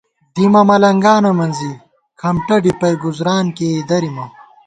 [0.33, 1.71] دِیمہ ملَنگانہ مِنزی،
[2.19, 4.25] کھمٹہ ڈِپَئ، گُزُران کېئ درِیمہ